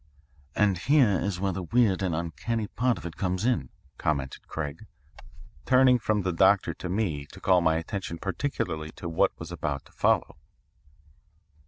[0.55, 3.69] "And here is where the weird and uncanny part of it comes in,"
[3.99, 4.87] commented Craig,
[5.67, 9.85] turning from the doctor to me to call my attention particularly to what was about
[9.85, 10.37] to follow.